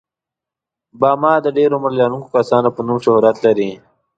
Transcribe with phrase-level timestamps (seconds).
[0.99, 3.71] باما د ډېر عمر لرونکو کسانو په نوم شهرت لري.